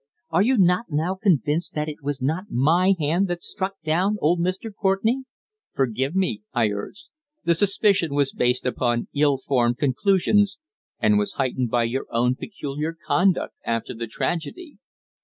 [0.31, 4.39] "Are you not now convinced that it was not my hand that struck down old
[4.39, 4.71] Mr.
[4.75, 5.25] Courtenay?"
[5.75, 7.09] "Forgive me," I urged.
[7.43, 10.57] "The suspicion was based upon ill formed conclusions,
[10.99, 14.79] and was heightened by your own peculiar conduct after the tragedy."